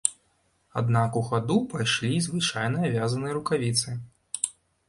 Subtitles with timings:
[0.81, 3.89] Аднак у хаду пайшлі і звычайныя вязаныя рукавіцы.